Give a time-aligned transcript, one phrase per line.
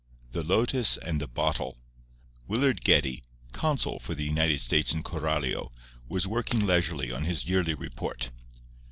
[0.35, 1.77] II THE LOTUS AND THE BOTTLE
[2.47, 5.69] Willard Geddie, consul for the United States in Coralio,
[6.09, 8.31] was working leisurely on his yearly report.